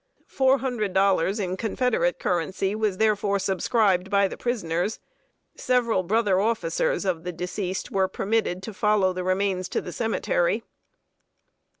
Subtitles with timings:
[0.25, 4.99] Four hundred dollars in Confederate currency was therefore subscribed by the prisoners.
[5.55, 10.63] Several brother officers of the deceased were permitted to follow the remains to the cemetery.